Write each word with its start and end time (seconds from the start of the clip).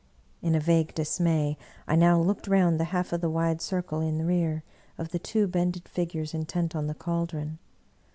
In 0.41 0.55
a 0.55 0.59
vague 0.59 0.95
dismay, 0.95 1.59
I 1.87 1.95
now 1.95 2.19
looked 2.19 2.47
round 2.47 2.79
the 2.79 2.85
half 2.85 3.13
of 3.13 3.21
the 3.21 3.29
wide 3.29 3.61
circle 3.61 4.01
in 4.01 4.25
rear 4.25 4.63
of 4.97 5.09
the 5.09 5.19
two 5.19 5.45
bended 5.45 5.87
figures 5.87 6.33
intent 6.33 6.75
on 6.75 6.87
the 6.87 6.95
caldron. 6.95 7.59